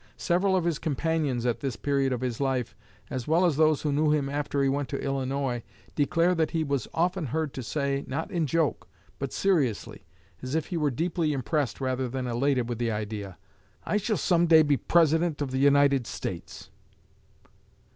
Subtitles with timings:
[0.17, 2.75] Several of his companions at this period of his life,
[3.11, 5.61] as well as those who knew him after he went to Illinois,
[5.93, 8.87] declare that he was often heard to say, not in joke,
[9.19, 10.07] but seriously,
[10.41, 13.37] as if he were deeply impressed rather than elated with the idea:
[13.83, 16.71] 'I shall some day be President of the United States.'